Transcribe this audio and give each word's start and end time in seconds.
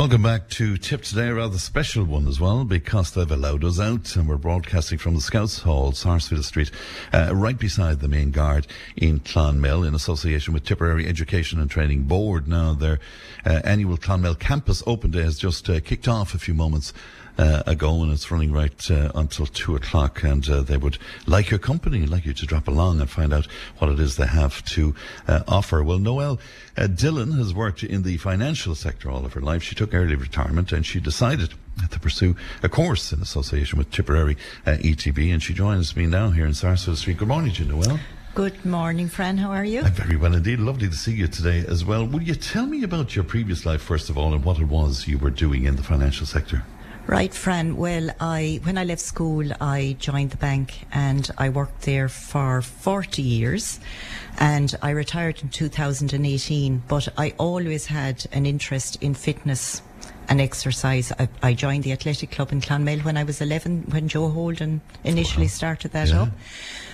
Welcome 0.00 0.22
back 0.22 0.48
to 0.52 0.78
Tipp 0.78 1.02
Today, 1.02 1.28
a 1.28 1.34
rather 1.34 1.58
special 1.58 2.04
one 2.04 2.26
as 2.26 2.40
well, 2.40 2.64
because 2.64 3.12
they've 3.12 3.30
allowed 3.30 3.62
us 3.64 3.78
out 3.78 4.16
and 4.16 4.26
we're 4.26 4.38
broadcasting 4.38 4.96
from 4.96 5.14
the 5.14 5.20
Scouts 5.20 5.58
Hall, 5.58 5.92
Sarsfield 5.92 6.46
Street, 6.46 6.70
uh, 7.12 7.36
right 7.36 7.58
beside 7.58 8.00
the 8.00 8.08
main 8.08 8.30
guard 8.30 8.66
in 8.96 9.20
Clonmel 9.20 9.86
in 9.86 9.94
association 9.94 10.54
with 10.54 10.64
Tipperary 10.64 11.06
Education 11.06 11.60
and 11.60 11.70
Training 11.70 12.04
Board. 12.04 12.48
Now, 12.48 12.72
their 12.72 12.98
uh, 13.44 13.60
annual 13.62 13.98
Clonmel 13.98 14.36
Campus 14.36 14.82
Open 14.86 15.10
Day 15.10 15.22
has 15.22 15.38
just 15.38 15.68
uh, 15.68 15.80
kicked 15.80 16.08
off 16.08 16.32
a 16.32 16.38
few 16.38 16.54
moments 16.54 16.94
uh, 17.38 17.62
ago, 17.66 18.02
and 18.02 18.12
it's 18.12 18.30
running 18.30 18.52
right 18.52 18.90
uh, 18.90 19.10
until 19.14 19.46
two 19.46 19.76
o'clock. 19.76 20.22
And 20.22 20.48
uh, 20.48 20.62
they 20.62 20.76
would 20.76 20.98
like 21.26 21.50
your 21.50 21.58
company, 21.58 22.06
like 22.06 22.26
you 22.26 22.32
to 22.34 22.46
drop 22.46 22.68
along 22.68 23.00
and 23.00 23.08
find 23.08 23.32
out 23.32 23.46
what 23.78 23.90
it 23.90 24.00
is 24.00 24.16
they 24.16 24.26
have 24.26 24.64
to 24.66 24.94
uh, 25.28 25.42
offer. 25.48 25.82
Well, 25.82 25.98
Noel 25.98 26.38
uh, 26.76 26.86
Dillon 26.86 27.32
has 27.32 27.54
worked 27.54 27.82
in 27.82 28.02
the 28.02 28.16
financial 28.16 28.74
sector 28.74 29.10
all 29.10 29.24
of 29.24 29.32
her 29.34 29.40
life. 29.40 29.62
She 29.62 29.74
took 29.74 29.94
early 29.94 30.14
retirement 30.14 30.72
and 30.72 30.84
she 30.84 31.00
decided 31.00 31.54
to 31.90 32.00
pursue 32.00 32.36
a 32.62 32.68
course 32.68 33.12
in 33.12 33.22
association 33.22 33.78
with 33.78 33.90
Tipperary 33.90 34.36
uh, 34.66 34.72
ETB. 34.72 35.32
And 35.32 35.42
she 35.42 35.54
joins 35.54 35.96
me 35.96 36.06
now 36.06 36.30
here 36.30 36.46
in 36.46 36.54
Sarsfield 36.54 36.98
Street. 36.98 37.18
Good 37.18 37.28
morning 37.28 37.52
to 37.54 37.64
you, 37.64 37.72
Noel. 37.72 37.98
Good 38.32 38.64
morning, 38.64 39.08
Fran. 39.08 39.38
How 39.38 39.50
are 39.50 39.64
you? 39.64 39.82
I'm 39.82 39.92
very 39.92 40.16
well 40.16 40.34
indeed. 40.34 40.60
Lovely 40.60 40.88
to 40.88 40.94
see 40.94 41.12
you 41.12 41.26
today 41.26 41.64
as 41.66 41.84
well. 41.84 42.06
Will 42.06 42.22
you 42.22 42.36
tell 42.36 42.64
me 42.64 42.84
about 42.84 43.16
your 43.16 43.24
previous 43.24 43.66
life, 43.66 43.82
first 43.82 44.08
of 44.08 44.16
all, 44.16 44.32
and 44.32 44.44
what 44.44 44.60
it 44.60 44.68
was 44.68 45.08
you 45.08 45.18
were 45.18 45.30
doing 45.30 45.64
in 45.64 45.74
the 45.74 45.82
financial 45.82 46.26
sector? 46.26 46.62
Right, 47.06 47.34
Fran. 47.34 47.76
Well, 47.76 48.10
I 48.20 48.60
when 48.62 48.78
I 48.78 48.84
left 48.84 49.00
school, 49.00 49.44
I 49.60 49.96
joined 49.98 50.30
the 50.30 50.36
bank 50.36 50.86
and 50.92 51.28
I 51.38 51.48
worked 51.48 51.82
there 51.82 52.08
for 52.08 52.62
40 52.62 53.20
years, 53.20 53.80
and 54.38 54.72
I 54.80 54.90
retired 54.90 55.42
in 55.42 55.48
2018. 55.48 56.82
But 56.86 57.08
I 57.18 57.34
always 57.36 57.86
had 57.86 58.26
an 58.32 58.46
interest 58.46 58.96
in 59.00 59.14
fitness 59.14 59.82
and 60.30 60.40
exercise. 60.40 61.12
I, 61.18 61.28
I 61.42 61.52
joined 61.54 61.82
the 61.84 61.92
athletic 61.92 62.30
club 62.30 62.52
in 62.52 62.60
Clonmel 62.60 63.00
when 63.00 63.16
I 63.16 63.24
was 63.24 63.40
11, 63.40 63.86
when 63.90 64.08
Joe 64.08 64.28
Holden 64.28 64.80
initially 65.04 65.48
started 65.48 65.90
that 65.92 66.08
Yeah. 66.08 66.22
up. 66.22 66.28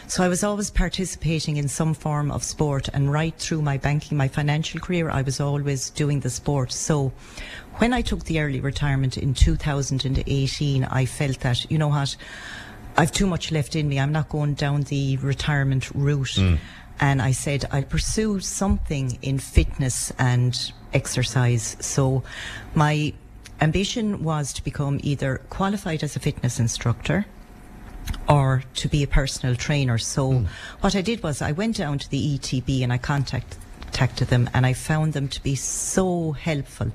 So 0.09 0.23
I 0.25 0.29
was 0.29 0.43
always 0.45 0.71
participating 0.71 1.57
in 1.57 1.69
some 1.69 1.93
form 1.93 2.31
of 2.31 2.43
sport, 2.45 2.89
and 2.95 3.13
right 3.13 3.35
through 3.37 3.61
my 3.63 3.77
banking, 3.77 4.17
my 4.17 4.29
financial 4.29 4.81
career, 4.81 5.11
I 5.11 5.23
was 5.23 5.41
always 5.41 5.91
doing 5.91 6.21
the 6.21 6.31
sport. 6.31 6.73
So 6.73 7.13
when 7.79 7.93
I 7.93 8.03
took 8.03 8.25
the 8.25 8.41
early 8.41 8.61
retirement 8.61 9.19
in 9.19 9.35
2018, 9.35 10.85
I 10.85 11.05
felt 11.07 11.41
that, 11.41 11.71
you 11.71 11.77
know 11.79 11.89
what, 11.89 12.17
I've 12.97 13.13
too 13.13 13.27
much 13.27 13.53
left 13.53 13.77
in 13.77 13.89
me. 13.89 13.99
I'm 14.01 14.13
not 14.13 14.29
going 14.29 14.55
down 14.55 14.83
the 14.83 15.17
retirement 15.19 15.91
route. 15.95 16.37
Hmm. 16.37 16.55
And 16.99 17.21
I 17.21 17.33
said, 17.33 17.67
I'll 17.73 17.83
pursue 17.83 18.41
something 18.41 19.19
in 19.21 19.39
fitness 19.39 20.13
and 20.19 20.73
exercise. 20.95 21.77
So 21.81 22.23
my 22.75 23.13
ambition 23.61 24.23
was 24.23 24.53
to 24.55 24.65
become 24.65 25.01
either 25.03 25.41
qualified 25.51 26.03
as 26.03 26.17
a 26.17 26.21
fitness 26.21 26.59
instructor 26.61 27.27
or 28.29 28.63
to 28.75 28.89
be 28.89 29.03
a 29.03 29.07
personal 29.07 29.57
trainer. 29.57 29.99
So 29.99 30.33
hmm. 30.33 30.45
what 30.81 30.95
I 30.95 31.03
did 31.03 31.23
was 31.23 31.43
I 31.43 31.53
went 31.53 31.77
down 31.77 31.99
to 31.99 32.11
the 32.11 32.39
ETB 32.39 32.83
and 32.83 32.93
I 32.93 32.99
contact, 32.99 33.57
contacted 33.97 34.29
them 34.29 34.51
and 34.53 34.67
I 34.67 34.73
found 34.73 35.15
them 35.15 35.29
to 35.29 35.43
be 35.43 35.55
so 35.55 36.33
helpful. 36.33 36.93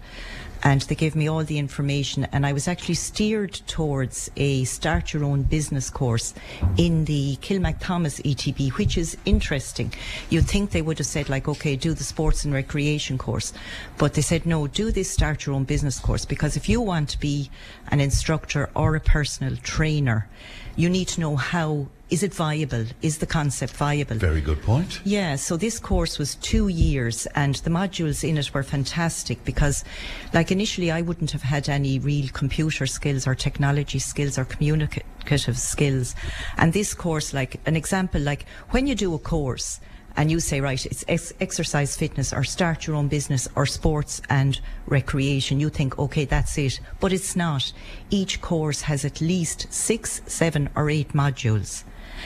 And 0.63 0.81
they 0.81 0.95
gave 0.95 1.15
me 1.15 1.27
all 1.27 1.43
the 1.43 1.57
information 1.57 2.25
and 2.31 2.45
I 2.45 2.53
was 2.53 2.67
actually 2.67 2.95
steered 2.95 3.53
towards 3.53 4.29
a 4.37 4.63
start 4.65 5.13
your 5.13 5.23
own 5.23 5.43
business 5.43 5.89
course 5.89 6.33
in 6.77 7.05
the 7.05 7.37
Kilmacthomas 7.37 8.21
ETB, 8.23 8.71
which 8.77 8.97
is 8.97 9.17
interesting. 9.25 9.93
You'd 10.29 10.45
think 10.45 10.71
they 10.71 10.81
would 10.81 10.99
have 10.99 11.07
said 11.07 11.29
like, 11.29 11.47
okay, 11.47 11.75
do 11.75 11.93
the 11.93 12.03
sports 12.03 12.45
and 12.45 12.53
recreation 12.53 13.17
course. 13.17 13.53
But 13.97 14.13
they 14.13 14.21
said, 14.21 14.45
no, 14.45 14.67
do 14.67 14.91
this 14.91 15.09
start 15.09 15.45
your 15.45 15.55
own 15.55 15.63
business 15.63 15.99
course 15.99 16.25
because 16.25 16.55
if 16.55 16.69
you 16.69 16.79
want 16.79 17.09
to 17.09 17.19
be 17.19 17.49
an 17.89 17.99
instructor 17.99 18.69
or 18.75 18.95
a 18.95 18.99
personal 18.99 19.55
trainer, 19.57 20.27
you 20.75 20.89
need 20.89 21.07
to 21.09 21.21
know 21.21 21.35
how 21.35 21.87
is 22.11 22.23
it 22.23 22.33
viable? 22.33 22.85
Is 23.01 23.19
the 23.19 23.25
concept 23.25 23.73
viable? 23.73 24.17
Very 24.17 24.41
good 24.41 24.61
point. 24.61 24.99
Yeah, 25.05 25.37
so 25.37 25.55
this 25.55 25.79
course 25.79 26.19
was 26.19 26.35
two 26.35 26.67
years 26.67 27.25
and 27.35 27.55
the 27.55 27.69
modules 27.69 28.27
in 28.27 28.37
it 28.37 28.53
were 28.53 28.63
fantastic 28.63 29.43
because, 29.45 29.85
like, 30.33 30.51
initially 30.51 30.91
I 30.91 31.01
wouldn't 31.01 31.31
have 31.31 31.41
had 31.41 31.69
any 31.69 31.99
real 31.99 32.27
computer 32.33 32.85
skills 32.85 33.25
or 33.25 33.33
technology 33.33 33.99
skills 33.99 34.37
or 34.37 34.43
communicative 34.43 35.57
skills. 35.57 36.13
And 36.57 36.73
this 36.73 36.93
course, 36.93 37.33
like, 37.33 37.61
an 37.65 37.77
example, 37.77 38.19
like, 38.19 38.45
when 38.71 38.87
you 38.87 38.95
do 38.95 39.15
a 39.15 39.19
course, 39.19 39.79
and 40.17 40.29
you 40.29 40.41
say, 40.41 40.59
right, 40.59 40.85
it's 40.85 41.05
ex- 41.07 41.31
exercise 41.39 41.95
fitness 41.95 42.33
or 42.33 42.43
start 42.43 42.85
your 42.85 42.97
own 42.97 43.07
business 43.07 43.47
or 43.55 43.65
sports 43.65 44.21
and 44.29 44.59
recreation, 44.87 45.61
you 45.61 45.69
think, 45.69 45.97
okay, 45.97 46.25
that's 46.25 46.57
it. 46.57 46.81
But 46.99 47.13
it's 47.13 47.37
not. 47.37 47.71
Each 48.09 48.41
course 48.41 48.81
has 48.81 49.05
at 49.05 49.21
least 49.21 49.71
six, 49.71 50.21
seven, 50.25 50.69
or 50.75 50.89
eight 50.89 51.13
modules. 51.13 51.85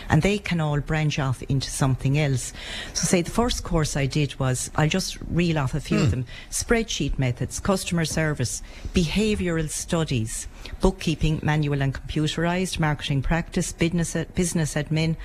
And 0.09 0.21
they 0.21 0.37
can 0.37 0.61
all 0.61 0.79
branch 0.79 1.19
off 1.19 1.41
into 1.43 1.69
something 1.69 2.17
else. 2.17 2.53
So, 2.93 3.05
say 3.05 3.21
the 3.21 3.31
first 3.31 3.63
course 3.63 3.95
I 3.95 4.05
did 4.05 4.39
was, 4.39 4.71
I'll 4.75 4.89
just 4.89 5.17
reel 5.29 5.57
off 5.57 5.73
a 5.73 5.79
few 5.79 5.97
of 5.99 6.05
hmm. 6.05 6.09
them 6.11 6.25
spreadsheet 6.49 7.17
methods, 7.19 7.59
customer 7.59 8.05
service, 8.05 8.61
behavioural 8.93 9.69
studies, 9.69 10.47
bookkeeping, 10.81 11.39
manual 11.43 11.81
and 11.81 11.93
computerised, 11.93 12.79
marketing 12.79 13.21
practice, 13.21 13.71
business, 13.71 14.15
business 14.35 14.75
admin, 14.75 15.15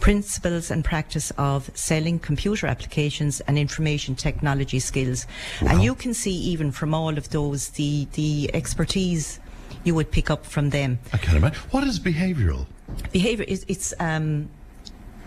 principles 0.00 0.70
and 0.70 0.84
practice 0.84 1.30
of 1.38 1.70
selling, 1.74 2.18
computer 2.18 2.66
applications, 2.66 3.40
and 3.42 3.58
information 3.58 4.14
technology 4.14 4.78
skills. 4.78 5.26
And 5.60 5.82
you 5.82 5.94
can 5.94 6.14
see 6.14 6.34
even 6.34 6.72
from 6.72 6.94
all 6.94 7.16
of 7.16 7.30
those 7.30 7.70
the, 7.70 8.06
the 8.12 8.50
expertise 8.54 9.40
you 9.84 9.94
would 9.94 10.10
pick 10.10 10.30
up 10.30 10.44
from 10.44 10.70
them. 10.70 10.98
I 11.12 11.18
can't 11.18 11.36
imagine. 11.36 11.58
What 11.70 11.84
is 11.84 11.98
behavioural? 12.00 12.66
Behavior 13.12 13.44
is 13.48 13.64
it's 13.68 13.94
um, 14.00 14.48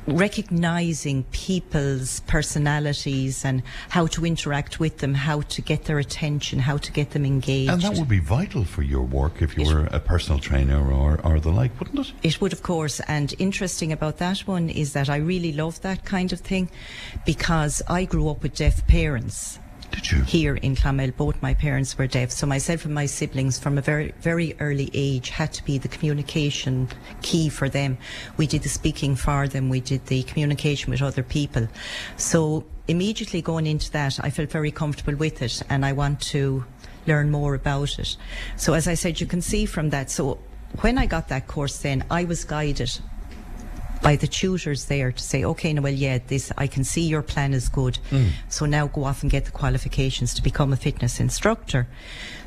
recognizing 0.07 1.23
people's 1.31 2.21
personalities 2.21 3.45
and 3.45 3.61
how 3.89 4.07
to 4.07 4.25
interact 4.25 4.79
with 4.79 4.97
them, 4.97 5.13
how 5.13 5.41
to 5.41 5.61
get 5.61 5.85
their 5.85 5.99
attention, 5.99 6.59
how 6.59 6.77
to 6.77 6.91
get 6.91 7.11
them 7.11 7.25
engaged. 7.25 7.71
And 7.71 7.81
that 7.81 7.95
would 7.95 8.09
be 8.09 8.19
vital 8.19 8.65
for 8.65 8.81
your 8.81 9.03
work 9.03 9.41
if 9.41 9.55
you 9.57 9.63
It- 9.63 9.73
were 9.73 9.85
a 9.91 9.99
personal 9.99 10.39
trainer 10.39 10.91
or, 10.91 11.19
or 11.23 11.39
the 11.39 11.51
like, 11.51 11.77
wouldn't 11.79 11.99
it? 12.07 12.13
It 12.23 12.41
would, 12.41 12.53
of 12.53 12.63
course. 12.63 12.99
And 13.01 13.33
interesting 13.37 13.91
about 13.91 14.17
that 14.17 14.39
one 14.39 14.69
is 14.69 14.93
that 14.93 15.09
I 15.09 15.17
really 15.17 15.53
love 15.53 15.81
that 15.81 16.03
kind 16.03 16.33
of 16.33 16.39
thing 16.39 16.69
because 17.25 17.81
I 17.87 18.05
grew 18.05 18.29
up 18.29 18.41
with 18.43 18.55
deaf 18.55 18.85
parents. 18.87 19.59
Did 19.91 20.11
you? 20.11 20.23
Here 20.23 20.55
in 20.55 20.75
Clonmel, 20.75 21.11
both 21.15 21.41
my 21.41 21.53
parents 21.53 21.97
were 21.97 22.07
deaf. 22.07 22.31
So 22.31 22.47
myself 22.47 22.85
and 22.85 22.93
my 22.93 23.05
siblings 23.05 23.59
from 23.59 23.77
a 23.77 23.81
very, 23.81 24.13
very 24.21 24.55
early 24.59 24.89
age 24.93 25.29
had 25.29 25.53
to 25.53 25.65
be 25.65 25.77
the 25.77 25.87
communication 25.87 26.87
key 27.21 27.49
for 27.49 27.69
them. 27.69 27.97
We 28.37 28.47
did 28.47 28.63
the 28.63 28.69
speaking 28.69 29.15
for 29.15 29.47
them. 29.47 29.69
We 29.69 29.81
did 29.81 30.05
the 30.07 30.23
communication 30.23 30.91
with 30.91 31.01
other 31.01 31.23
people. 31.23 31.67
So 32.17 32.65
immediately 32.87 33.41
going 33.41 33.67
into 33.67 33.91
that, 33.91 34.19
I 34.23 34.29
felt 34.29 34.49
very 34.49 34.71
comfortable 34.71 35.15
with 35.15 35.41
it 35.41 35.61
and 35.69 35.85
I 35.85 35.93
want 35.93 36.21
to 36.21 36.65
learn 37.07 37.29
more 37.29 37.55
about 37.55 37.99
it. 37.99 38.15
So 38.55 38.73
as 38.73 38.87
I 38.87 38.93
said, 38.93 39.19
you 39.19 39.27
can 39.27 39.41
see 39.41 39.65
from 39.65 39.89
that. 39.89 40.09
So 40.09 40.39
when 40.81 40.97
I 40.97 41.05
got 41.05 41.27
that 41.29 41.47
course 41.47 41.77
then, 41.79 42.05
I 42.09 42.23
was 42.23 42.45
guided 42.45 42.99
by 44.01 44.15
the 44.15 44.27
tutors 44.27 44.85
there 44.85 45.11
to 45.11 45.23
say, 45.23 45.43
okay, 45.43 45.73
Noel, 45.73 45.93
yeah, 45.93 46.19
this, 46.27 46.51
I 46.57 46.67
can 46.67 46.83
see 46.83 47.01
your 47.07 47.21
plan 47.21 47.53
is 47.53 47.69
good. 47.69 47.97
Hmm. 48.09 48.27
So 48.49 48.65
now 48.65 48.87
go 48.87 49.03
off 49.03 49.21
and 49.21 49.31
get 49.31 49.45
the 49.45 49.51
qualifications 49.51 50.33
to 50.35 50.43
become 50.43 50.73
a 50.73 50.77
fitness 50.77 51.19
instructor. 51.19 51.87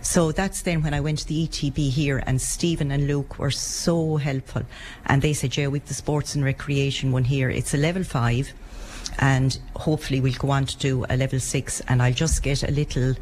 So 0.00 0.32
that's 0.32 0.62
then 0.62 0.82
when 0.82 0.94
I 0.94 1.00
went 1.00 1.20
to 1.20 1.26
the 1.26 1.46
ETB 1.46 1.90
here 1.90 2.22
and 2.26 2.40
Stephen 2.40 2.90
and 2.90 3.06
Luke 3.06 3.38
were 3.38 3.50
so 3.50 4.16
helpful. 4.16 4.62
And 5.06 5.22
they 5.22 5.32
said, 5.32 5.56
yeah, 5.56 5.68
we've 5.68 5.84
the 5.84 5.94
sports 5.94 6.34
and 6.34 6.44
recreation 6.44 7.12
one 7.12 7.24
here. 7.24 7.48
It's 7.48 7.72
a 7.74 7.78
level 7.78 8.04
five 8.04 8.52
and 9.18 9.58
hopefully 9.76 10.20
we'll 10.20 10.34
go 10.34 10.50
on 10.50 10.66
to 10.66 10.76
do 10.78 11.04
a 11.08 11.16
level 11.16 11.40
six. 11.40 11.80
And 11.88 12.02
I'll 12.02 12.12
just 12.12 12.42
get 12.42 12.62
a 12.62 12.70
little 12.70 13.14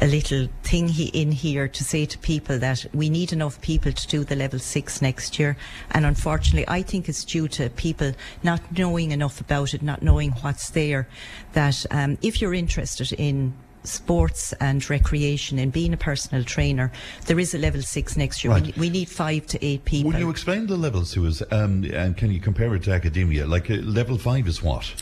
a 0.00 0.06
little 0.06 0.48
thing 0.64 0.88
he, 0.88 1.06
in 1.06 1.30
here 1.30 1.68
to 1.68 1.84
say 1.84 2.04
to 2.04 2.18
people 2.18 2.58
that 2.58 2.84
we 2.92 3.08
need 3.08 3.32
enough 3.32 3.60
people 3.60 3.92
to 3.92 4.08
do 4.08 4.24
the 4.24 4.34
level 4.34 4.58
six 4.58 5.00
next 5.00 5.38
year. 5.38 5.56
And 5.92 6.04
unfortunately 6.04 6.64
I 6.68 6.82
think 6.82 7.08
it's 7.08 7.24
due 7.24 7.48
to 7.48 7.70
people 7.70 8.12
not 8.42 8.60
knowing 8.76 9.12
enough 9.12 9.40
about 9.40 9.74
it 9.74 9.82
not 9.82 10.02
knowing 10.02 10.32
what's 10.42 10.70
there 10.70 11.08
that 11.52 11.86
um, 11.90 12.18
if 12.22 12.40
you're 12.40 12.54
interested 12.54 13.12
in 13.12 13.54
sports 13.84 14.52
and 14.60 14.88
recreation 14.90 15.58
and 15.58 15.72
being 15.72 15.92
a 15.92 15.96
personal 15.96 16.42
trainer 16.44 16.90
there 17.26 17.38
is 17.38 17.54
a 17.54 17.58
level 17.58 17.82
six 17.82 18.16
next 18.16 18.42
year 18.42 18.52
Right. 18.52 18.76
we, 18.76 18.88
we 18.88 18.90
need 18.90 19.08
five 19.08 19.46
to 19.48 19.64
eight 19.64 19.84
people 19.84 20.10
Will 20.12 20.18
you 20.18 20.30
explain 20.30 20.66
the 20.66 20.76
levels 20.76 21.12
to 21.14 21.26
us? 21.26 21.42
Um, 21.50 21.84
and 21.92 22.16
can 22.16 22.30
you 22.32 22.40
compare 22.40 22.74
it 22.74 22.82
to 22.84 22.92
academia? 22.92 23.46
Like 23.46 23.70
uh, 23.70 23.74
level 23.74 24.16
five 24.18 24.48
is 24.48 24.62
what? 24.62 24.92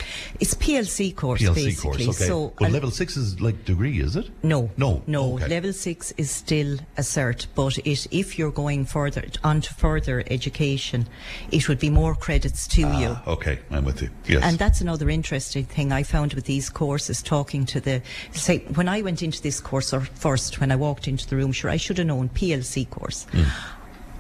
it's 0.41 0.55
PLC 0.55 1.15
course 1.15 1.41
PLC 1.43 1.55
basically 1.55 2.07
course. 2.07 2.21
Okay. 2.21 2.29
so 2.29 2.53
I'll- 2.61 2.71
level 2.71 2.91
six 2.91 3.17
is 3.17 3.41
like 3.41 3.65
degree, 3.65 4.01
is 4.01 4.17
it? 4.17 4.31
No, 4.43 4.71
No. 4.77 5.03
no. 5.07 5.35
Okay. 5.35 5.49
Level 5.49 5.73
six 5.73 6.13
is 6.17 6.31
still 6.31 6.79
a 6.97 7.03
cert, 7.03 7.47
but 7.55 7.79
it, 7.79 8.07
if 8.11 8.39
you're 8.39 8.51
going 8.51 8.85
further 8.85 9.25
on 9.45 9.61
to 9.61 9.75
further 9.75 10.25
education, 10.31 11.07
it 11.51 11.69
would 11.69 11.79
be 11.79 11.91
more 11.91 12.15
credits 12.15 12.67
to 12.69 12.81
you. 12.81 12.87
Ah, 13.17 13.23
okay, 13.27 13.59
I'm 13.71 13.85
with 13.85 14.03
you. 14.03 14.11
Yes. 14.27 14.43
And 14.43 14.59
that's 14.59 14.81
another 14.81 15.09
interesting 15.09 15.65
thing 15.65 15.93
I 15.93 16.03
found 16.03 16.35
with 16.35 16.45
these 16.47 16.69
courses, 16.71 17.23
talking 17.23 17.65
to 17.67 17.81
the, 17.81 18.03
say, 18.33 18.59
when 18.77 18.89
I 18.89 19.03
went 19.03 19.23
into 19.23 19.43
this 19.43 19.61
course, 19.61 19.93
or 19.93 20.01
first 20.01 20.61
when 20.61 20.71
I 20.71 20.77
walked 20.77 21.09
into 21.09 21.29
the 21.29 21.37
room, 21.37 21.53
sure, 21.53 21.71
I 21.71 21.77
should 21.77 21.99
have 21.99 22.07
known 22.07 22.29
PLC 22.29 22.89
course. 22.89 23.25
Hmm. 23.33 23.45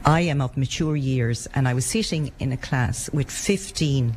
I 0.04 0.20
am 0.22 0.40
of 0.40 0.56
mature 0.56 0.96
years, 0.96 1.46
and 1.54 1.68
I 1.68 1.74
was 1.74 1.86
sitting 1.86 2.32
in 2.38 2.52
a 2.52 2.56
class 2.56 3.10
with 3.12 3.30
15 3.30 4.16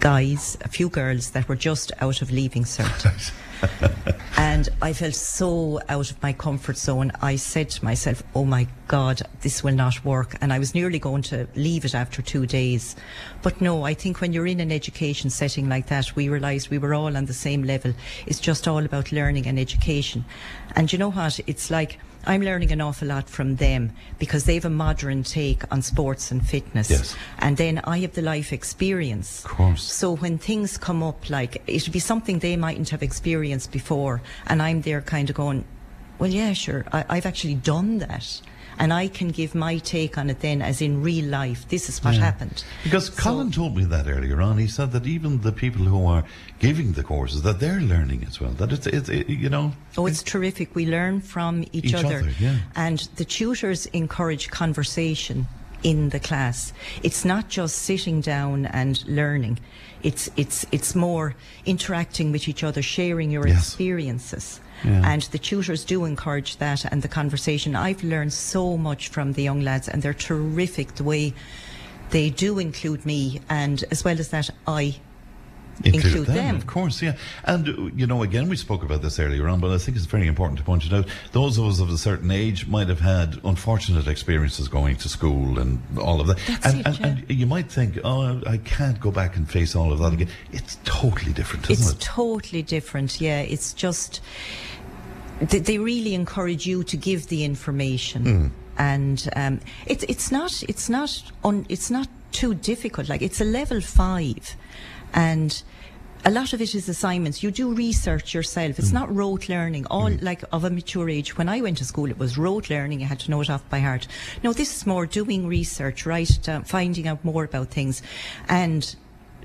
guys, 0.00 0.56
a 0.60 0.68
few 0.68 0.88
girls 0.88 1.30
that 1.30 1.48
were 1.48 1.56
just 1.56 1.90
out 2.00 2.22
of 2.22 2.30
leaving 2.30 2.64
cert. 2.64 3.32
and 4.36 4.68
I 4.82 4.92
felt 4.92 5.14
so 5.14 5.80
out 5.88 6.10
of 6.10 6.22
my 6.22 6.32
comfort 6.32 6.76
zone. 6.76 7.12
I 7.20 7.36
said 7.36 7.70
to 7.70 7.84
myself, 7.84 8.22
Oh 8.34 8.44
my 8.44 8.66
God, 8.88 9.22
this 9.40 9.64
will 9.64 9.74
not 9.74 10.04
work. 10.04 10.36
And 10.40 10.52
I 10.52 10.58
was 10.58 10.74
nearly 10.74 10.98
going 10.98 11.22
to 11.22 11.48
leave 11.54 11.84
it 11.84 11.94
after 11.94 12.22
two 12.22 12.46
days. 12.46 12.96
But 13.42 13.60
no, 13.60 13.84
I 13.84 13.94
think 13.94 14.20
when 14.20 14.32
you're 14.32 14.46
in 14.46 14.60
an 14.60 14.72
education 14.72 15.30
setting 15.30 15.68
like 15.68 15.86
that, 15.86 16.14
we 16.16 16.28
realised 16.28 16.70
we 16.70 16.78
were 16.78 16.94
all 16.94 17.16
on 17.16 17.26
the 17.26 17.34
same 17.34 17.62
level. 17.62 17.94
It's 18.26 18.40
just 18.40 18.68
all 18.68 18.84
about 18.84 19.12
learning 19.12 19.46
and 19.46 19.58
education. 19.58 20.24
And 20.74 20.92
you 20.92 20.98
know 20.98 21.10
what? 21.10 21.40
It's 21.46 21.70
like, 21.70 21.98
I'm 22.26 22.42
learning 22.42 22.72
an 22.72 22.80
awful 22.80 23.08
lot 23.08 23.28
from 23.30 23.56
them 23.56 23.92
because 24.18 24.44
they 24.44 24.54
have 24.54 24.64
a 24.64 24.70
modern 24.70 25.22
take 25.22 25.62
on 25.72 25.80
sports 25.82 26.30
and 26.30 26.46
fitness. 26.46 26.90
Yes. 26.90 27.16
And 27.38 27.56
then 27.56 27.80
I 27.84 27.98
have 28.00 28.14
the 28.14 28.22
life 28.22 28.52
experience. 28.52 29.44
Of 29.44 29.50
course. 29.50 29.82
So 29.82 30.16
when 30.16 30.38
things 30.38 30.76
come 30.76 31.02
up, 31.02 31.30
like 31.30 31.62
it'll 31.66 31.92
be 31.92 32.00
something 32.00 32.40
they 32.40 32.56
mightn't 32.56 32.90
have 32.90 33.02
experienced 33.02 33.70
before, 33.72 34.22
and 34.46 34.60
I'm 34.60 34.82
there 34.82 35.00
kind 35.00 35.30
of 35.30 35.36
going, 35.36 35.64
well, 36.18 36.30
yeah, 36.30 36.52
sure, 36.52 36.84
I, 36.92 37.04
I've 37.08 37.26
actually 37.26 37.54
done 37.54 37.98
that. 37.98 38.40
And 38.78 38.92
I 38.92 39.08
can 39.08 39.28
give 39.28 39.54
my 39.54 39.78
take 39.78 40.18
on 40.18 40.28
it 40.30 40.40
then, 40.40 40.60
as 40.62 40.80
in 40.82 41.02
real 41.02 41.24
life. 41.24 41.66
This 41.68 41.88
is 41.88 42.02
what 42.04 42.14
Yeah. 42.14 42.20
happened. 42.20 42.62
Because 42.84 43.06
So- 43.06 43.12
Colin 43.22 43.50
told 43.50 43.76
me 43.76 43.84
that 43.84 44.06
earlier 44.06 44.40
on. 44.42 44.58
He 44.58 44.66
said 44.66 44.92
that 44.92 45.06
even 45.06 45.40
the 45.40 45.52
people 45.52 45.84
who 45.86 46.06
are 46.06 46.24
giving 46.58 46.92
the 46.92 47.02
courses, 47.02 47.42
that 47.42 47.58
they're 47.60 47.80
learning 47.80 48.24
as 48.28 48.40
well. 48.40 48.50
That 48.52 48.72
it's, 48.72 48.86
it's 48.86 49.08
it, 49.08 49.28
you 49.28 49.48
know. 49.48 49.72
Oh, 49.96 50.06
it's 50.06 50.22
terrific. 50.22 50.74
We 50.74 50.86
learn 50.86 51.20
from 51.22 51.64
each, 51.72 51.86
Each 51.86 51.94
other, 51.94 52.28
yeah. 52.38 52.56
And 52.74 52.98
the 53.16 53.24
tutors 53.24 53.86
encourage 53.86 54.50
conversation 54.50 55.46
in 55.82 56.08
the 56.10 56.20
class. 56.20 56.72
It's 57.02 57.24
not 57.24 57.48
just 57.48 57.76
sitting 57.78 58.20
down 58.20 58.66
and 58.66 59.02
learning. 59.06 59.58
It's 60.02 60.28
it's 60.36 60.66
it's 60.72 60.94
more 60.94 61.34
interacting 61.64 62.30
with 62.32 62.46
each 62.48 62.62
other, 62.62 62.82
sharing 62.82 63.30
your 63.30 63.46
Yes. 63.46 63.58
experiences. 63.58 64.60
And 64.84 65.22
the 65.22 65.38
tutors 65.38 65.84
do 65.84 66.04
encourage 66.04 66.58
that 66.58 66.84
and 66.84 67.02
the 67.02 67.08
conversation. 67.08 67.74
I've 67.74 68.04
learned 68.04 68.32
so 68.32 68.76
much 68.76 69.08
from 69.08 69.32
the 69.32 69.42
young 69.42 69.60
lads 69.60 69.88
and 69.88 70.02
they're 70.02 70.14
terrific 70.14 70.94
the 70.94 71.04
way 71.04 71.34
they 72.10 72.30
do 72.30 72.58
include 72.58 73.04
me 73.04 73.40
and 73.48 73.84
as 73.90 74.04
well 74.04 74.18
as 74.20 74.28
that 74.28 74.50
I 74.66 74.96
include 75.84 76.26
them. 76.26 76.56
Of 76.56 76.66
course, 76.66 77.02
yeah. 77.02 77.16
And, 77.44 77.68
uh, 77.68 77.72
you 77.94 78.06
know, 78.06 78.22
again, 78.22 78.48
we 78.48 78.56
spoke 78.56 78.82
about 78.82 79.02
this 79.02 79.18
earlier 79.18 79.48
on, 79.48 79.60
but 79.60 79.70
I 79.70 79.78
think 79.78 79.96
it's 79.96 80.06
very 80.06 80.26
important 80.26 80.58
to 80.58 80.64
point 80.64 80.84
it 80.86 80.92
out. 80.92 81.06
Those 81.32 81.58
of 81.58 81.66
us 81.66 81.80
of 81.80 81.90
a 81.90 81.98
certain 81.98 82.30
age 82.30 82.66
might 82.66 82.88
have 82.88 83.00
had 83.00 83.40
unfortunate 83.44 84.06
experiences 84.08 84.68
going 84.68 84.96
to 84.96 85.08
school 85.08 85.58
and 85.58 85.80
all 85.98 86.20
of 86.20 86.26
that. 86.28 86.38
That's 86.46 86.66
and, 86.66 86.80
it, 86.80 86.86
and, 86.86 86.98
yeah. 87.00 87.06
and 87.06 87.30
you 87.30 87.46
might 87.46 87.70
think, 87.70 87.98
oh, 88.04 88.40
I 88.46 88.58
can't 88.58 88.98
go 89.00 89.10
back 89.10 89.36
and 89.36 89.48
face 89.48 89.74
all 89.76 89.92
of 89.92 89.98
that 89.98 90.12
again. 90.12 90.28
It's 90.52 90.78
totally 90.84 91.32
different, 91.32 91.68
It's 91.70 91.80
isn't 91.80 91.98
it? 91.98 92.00
totally 92.02 92.62
different. 92.62 93.20
Yeah, 93.20 93.40
it's 93.40 93.72
just 93.74 94.20
they, 95.40 95.58
they 95.58 95.78
really 95.78 96.14
encourage 96.14 96.66
you 96.66 96.82
to 96.84 96.96
give 96.96 97.28
the 97.28 97.44
information, 97.44 98.22
Hmm. 98.24 98.46
and 98.78 99.28
um, 99.36 99.60
it's 99.86 100.04
it's 100.08 100.30
not 100.32 100.62
it's 100.68 100.88
not 100.88 101.22
un, 101.44 101.66
it's 101.68 101.90
not 101.90 102.08
too 102.32 102.54
difficult. 102.54 103.08
Like 103.08 103.22
it's 103.22 103.40
a 103.40 103.44
level 103.44 103.80
five, 103.80 104.56
and. 105.16 105.62
A 106.24 106.30
lot 106.30 106.52
of 106.52 106.60
it 106.60 106.74
is 106.74 106.88
assignments. 106.88 107.44
You 107.44 107.52
do 107.52 107.72
research 107.72 108.34
yourself. 108.34 108.80
It's 108.80 108.90
not 108.90 109.14
rote 109.14 109.48
learning. 109.48 109.86
All 109.86 110.10
like 110.10 110.42
of 110.50 110.64
a 110.64 110.70
mature 110.70 111.08
age. 111.08 111.38
When 111.38 111.48
I 111.48 111.60
went 111.60 111.78
to 111.78 111.84
school, 111.84 112.10
it 112.10 112.18
was 112.18 112.36
rote 112.36 112.68
learning. 112.68 112.98
You 112.98 113.06
had 113.06 113.20
to 113.20 113.30
know 113.30 113.42
it 113.42 113.50
off 113.50 113.68
by 113.70 113.78
heart. 113.78 114.08
No, 114.42 114.52
this 114.52 114.74
is 114.74 114.86
more 114.86 115.06
doing 115.06 115.46
research, 115.46 116.04
right? 116.04 116.48
Uh, 116.48 116.62
finding 116.62 117.06
out 117.06 117.24
more 117.24 117.44
about 117.44 117.68
things, 117.68 118.02
and 118.48 118.96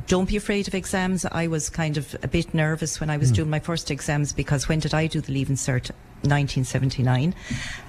don't 0.08 0.28
be 0.28 0.38
afraid 0.38 0.68
of 0.68 0.74
exams. 0.74 1.24
I 1.26 1.46
was 1.46 1.70
kind 1.70 1.98
of 1.98 2.16
a 2.24 2.28
bit 2.28 2.52
nervous 2.56 3.00
when 3.00 3.12
I 3.12 3.18
was 3.18 3.32
doing 3.32 3.50
my 3.50 3.60
first 3.60 3.92
exams 3.92 4.34
because 4.34 4.68
when 4.68 4.80
did 4.80 4.96
I 4.96 5.06
do 5.06 5.22
the 5.22 5.34
Leaving 5.34 5.58
Cert? 5.58 5.92
1979. 6.24 7.34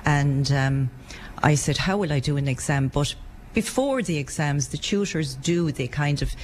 And 0.05 0.53
um, 0.53 0.91
I 1.43 1.55
said, 1.55 1.77
how 1.77 1.99
will 1.99 2.13
I 2.13 2.21
do 2.21 2.37
an 2.37 2.49
exam? 2.49 2.89
But 2.89 3.15
before 3.55 4.03
the 4.03 4.19
exams, 4.19 4.69
the 4.69 4.79
tutors 4.79 5.35
do, 5.35 5.71
they 5.71 5.87
kind 5.87 6.23
of, 6.23 6.35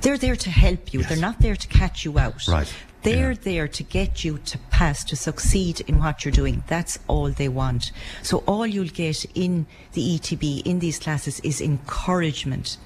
they're 0.00 0.18
there 0.18 0.36
to 0.36 0.50
help 0.50 0.92
you. 0.92 1.00
Yes. 1.00 1.08
They're 1.08 1.18
not 1.18 1.40
there 1.40 1.56
to 1.56 1.68
catch 1.68 2.04
you 2.04 2.18
out. 2.18 2.46
Right. 2.48 2.72
They're 3.02 3.32
Yeah. 3.32 3.38
there 3.42 3.68
to 3.68 3.82
get 3.82 4.24
you 4.24 4.38
to 4.44 4.58
pass, 4.70 5.04
to 5.04 5.16
succeed 5.16 5.80
in 5.86 5.98
what 5.98 6.24
you're 6.24 6.32
doing. 6.32 6.62
That's 6.66 6.98
all 7.08 7.30
they 7.30 7.48
want. 7.48 7.92
So 8.22 8.38
all 8.46 8.66
you'll 8.66 8.88
get 8.88 9.24
in 9.34 9.66
the 9.92 10.02
ETB, 10.02 10.60
in 10.64 10.80
these 10.80 10.98
classes, 10.98 11.40
is 11.40 11.60
encouragement. 11.60 12.76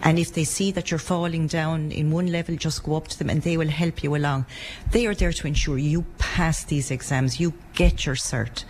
And 0.00 0.16
if 0.16 0.32
they 0.32 0.44
see 0.44 0.70
that 0.72 0.92
you're 0.92 0.98
falling 0.98 1.48
down 1.48 1.90
in 1.90 2.12
one 2.12 2.28
level, 2.28 2.54
just 2.54 2.84
go 2.84 2.94
up 2.94 3.08
to 3.08 3.18
them 3.18 3.28
and 3.28 3.42
they 3.42 3.56
will 3.56 3.68
help 3.68 4.04
you 4.04 4.14
along. 4.14 4.46
They 4.92 5.06
are 5.06 5.14
there 5.14 5.32
to 5.32 5.46
ensure 5.48 5.76
you 5.76 6.04
pass 6.18 6.62
these 6.62 6.92
exams, 6.92 7.40
you 7.40 7.52
get 7.74 8.06
your 8.06 8.14
cert, 8.14 8.62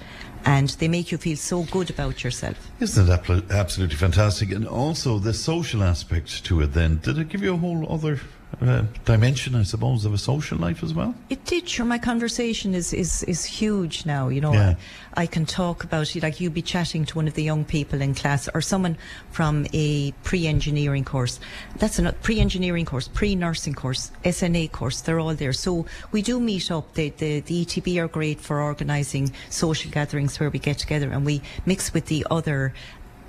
and 0.44 0.68
they 0.70 0.88
make 0.88 1.12
you 1.12 1.18
feel 1.18 1.36
so 1.36 1.62
good 1.64 1.90
about 1.90 2.24
yourself. 2.24 2.70
Isn't 2.80 3.08
it 3.08 3.50
absolutely 3.50 3.96
fantastic? 3.96 4.52
And 4.52 4.66
also 4.66 5.18
the 5.18 5.34
social 5.34 5.82
aspect 5.82 6.44
to 6.46 6.60
it 6.60 6.72
then. 6.72 7.00
Did 7.02 7.18
it 7.18 7.28
give 7.28 7.42
you 7.42 7.54
a 7.54 7.58
whole 7.58 7.90
other 7.92 8.20
uh, 8.60 8.82
dimension, 9.04 9.54
I 9.54 9.62
suppose, 9.62 10.04
of 10.04 10.12
a 10.12 10.18
social 10.18 10.58
life 10.58 10.82
as 10.82 10.94
well? 10.94 11.14
It 11.28 11.44
did. 11.44 11.68
Sure, 11.68 11.86
my 11.86 11.98
conversation 11.98 12.74
is 12.74 12.92
is 12.92 13.22
is 13.24 13.44
huge 13.44 14.06
now. 14.06 14.28
You 14.28 14.40
know, 14.40 14.52
Yeah. 14.52 14.74
I, 15.14 15.22
I 15.22 15.26
can 15.26 15.46
talk 15.46 15.84
about 15.84 16.16
it 16.16 16.22
like 16.22 16.40
you'd 16.40 16.54
be 16.54 16.62
chatting 16.62 17.04
to 17.06 17.16
one 17.16 17.28
of 17.28 17.34
the 17.34 17.42
young 17.42 17.64
people 17.64 18.00
in 18.00 18.14
class 18.14 18.48
or 18.54 18.60
someone 18.60 18.96
from 19.30 19.66
a 19.72 20.12
pre-engineering 20.22 21.04
course. 21.04 21.40
That's 21.76 21.98
a 21.98 22.12
pre-engineering 22.12 22.84
course, 22.84 23.08
pre-nursing 23.08 23.74
course, 23.74 24.10
SNA 24.24 24.72
course. 24.72 25.02
They're 25.02 25.20
all 25.20 25.34
there. 25.34 25.52
So 25.52 25.86
we 26.12 26.22
do 26.22 26.40
meet 26.40 26.70
up. 26.70 26.94
The 26.94 27.10
the, 27.10 27.40
the 27.40 27.64
ETB 27.64 27.98
are 28.02 28.08
great 28.08 28.40
for 28.40 28.60
organising 28.60 29.32
social 29.50 29.90
gatherings 29.90 30.40
where 30.40 30.50
we 30.50 30.58
get 30.58 30.78
together 30.78 31.10
and 31.10 31.24
we 31.26 31.42
mix 31.66 31.92
with 31.92 32.06
the 32.06 32.26
other 32.30 32.72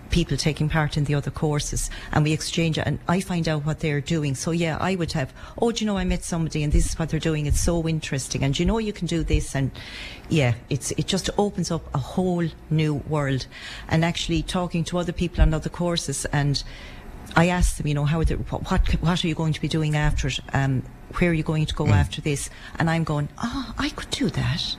people 0.09 0.37
taking 0.37 0.69
part 0.69 0.97
in 0.97 1.03
the 1.05 1.15
other 1.15 1.31
courses 1.31 1.89
and 2.11 2.23
we 2.23 2.33
exchange 2.33 2.77
and 2.77 2.99
I 3.07 3.19
find 3.19 3.47
out 3.47 3.65
what 3.65 3.79
they're 3.79 4.01
doing. 4.01 4.35
So 4.35 4.51
yeah, 4.51 4.77
I 4.79 4.95
would 4.95 5.13
have, 5.13 5.33
oh, 5.61 5.71
do 5.71 5.83
you 5.83 5.87
know, 5.87 5.97
I 5.97 6.03
met 6.03 6.23
somebody 6.23 6.63
and 6.63 6.73
this 6.73 6.85
is 6.85 6.99
what 6.99 7.09
they're 7.09 7.19
doing. 7.19 7.45
It's 7.45 7.59
so 7.59 7.87
interesting. 7.87 8.43
And 8.43 8.57
you 8.57 8.65
know, 8.65 8.77
you 8.77 8.93
can 8.93 9.07
do 9.07 9.23
this. 9.23 9.55
And 9.55 9.71
yeah, 10.29 10.55
it's, 10.69 10.91
it 10.91 11.07
just 11.07 11.29
opens 11.37 11.71
up 11.71 11.93
a 11.93 11.99
whole 11.99 12.47
new 12.69 12.95
world 12.95 13.47
and 13.87 14.03
actually 14.03 14.43
talking 14.43 14.83
to 14.85 14.97
other 14.97 15.13
people 15.13 15.41
on 15.41 15.53
other 15.53 15.69
courses 15.69 16.25
and 16.25 16.63
I 17.35 17.47
asked 17.47 17.77
them, 17.77 17.87
you 17.87 17.93
know, 17.93 18.05
how 18.05 18.19
are 18.19 18.25
they, 18.25 18.35
what, 18.35 18.71
what, 18.71 18.89
what 19.01 19.23
are 19.23 19.27
you 19.27 19.35
going 19.35 19.53
to 19.53 19.61
be 19.61 19.67
doing 19.67 19.95
after 19.95 20.29
it? 20.29 20.39
Um, 20.51 20.83
where 21.17 21.29
are 21.29 21.33
you 21.33 21.43
going 21.43 21.65
to 21.65 21.75
go 21.75 21.87
after 21.87 22.21
this? 22.21 22.49
And 22.77 22.89
I'm 22.89 23.03
going, 23.03 23.29
oh, 23.41 23.73
I 23.77 23.89
could 23.89 24.09
do 24.09 24.29
that. 24.29 24.75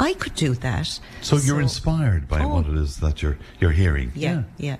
I 0.00 0.14
could 0.14 0.34
do 0.34 0.54
that. 0.54 0.98
So, 1.20 1.36
you're 1.36 1.60
inspired 1.60 2.26
by 2.26 2.40
Oh. 2.42 2.48
what 2.54 2.66
it 2.66 2.74
is 2.76 2.96
that 2.96 3.22
you're 3.22 3.36
you're 3.60 3.70
hearing. 3.72 4.10
Yeah, 4.14 4.42
yeah. 4.56 4.76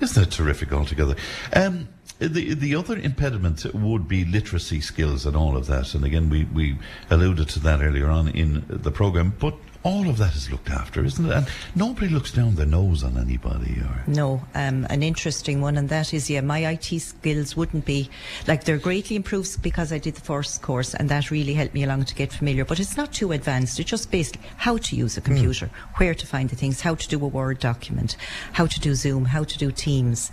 Isn't 0.00 0.22
that 0.22 0.30
terrific 0.30 0.72
altogether? 0.72 1.16
Um, 1.54 1.88
the 2.20 2.54
the 2.54 2.74
other 2.74 2.96
impediment 2.96 3.64
would 3.74 4.06
be 4.06 4.24
literacy 4.24 4.80
skills 4.80 5.26
and 5.26 5.36
all 5.36 5.56
of 5.56 5.66
that. 5.66 5.94
And 5.94 6.04
again, 6.04 6.28
we, 6.28 6.44
we 6.44 6.78
alluded 7.08 7.48
to 7.50 7.60
that 7.60 7.80
earlier 7.80 8.08
on 8.08 8.28
in 8.28 8.64
the 8.68 8.90
program. 8.90 9.34
But 9.38 9.54
all 9.82 10.10
of 10.10 10.18
that 10.18 10.36
is 10.36 10.50
looked 10.50 10.68
after, 10.68 11.02
isn't 11.04 11.24
it? 11.24 11.32
And 11.32 11.48
nobody 11.74 12.08
looks 12.08 12.32
down 12.32 12.56
their 12.56 12.66
nose 12.66 13.02
on 13.02 13.16
anybody. 13.16 13.80
Or 13.80 14.04
No, 14.06 14.42
um, 14.54 14.86
an 14.90 15.02
interesting 15.02 15.62
one, 15.62 15.78
and 15.78 15.88
that 15.88 16.12
is, 16.12 16.28
yeah, 16.28 16.42
my 16.42 16.58
IT 16.58 17.00
skills 17.00 17.56
wouldn't 17.56 17.86
be 17.86 18.10
like 18.46 18.64
they're 18.64 18.76
greatly 18.78 19.16
improved 19.16 19.62
because 19.62 19.90
I 19.90 19.98
did 19.98 20.16
the 20.16 20.20
first 20.20 20.60
course, 20.60 20.94
and 20.94 21.08
that 21.08 21.30
really 21.30 21.54
helped 21.54 21.72
me 21.72 21.82
along 21.82 22.04
to 22.06 22.14
get 22.14 22.32
familiar. 22.32 22.66
But 22.66 22.78
it's 22.78 22.96
not 22.96 23.12
too 23.12 23.32
advanced. 23.32 23.80
It's 23.80 23.90
just 23.90 24.10
basically 24.10 24.46
how 24.56 24.76
to 24.76 24.96
use 24.96 25.16
a 25.16 25.22
computer, 25.22 25.70
where 25.96 26.14
to 26.14 26.26
find 26.26 26.50
the 26.50 26.56
things, 26.56 26.82
how 26.82 26.94
to 26.94 27.08
do 27.08 27.24
a 27.24 27.28
Word 27.28 27.58
document, 27.58 28.16
how 28.52 28.66
to 28.66 28.80
do 28.80 28.94
Zoom, 28.94 29.24
how 29.24 29.44
to 29.44 29.58
do 29.58 29.72
Teams, 29.72 30.30